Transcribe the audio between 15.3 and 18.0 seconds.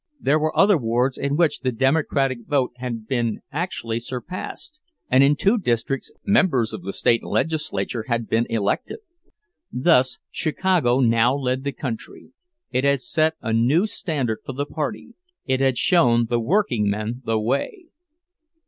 it had shown the workingmen the way!